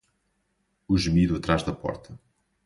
[0.87, 2.11] O gemido atrás da porta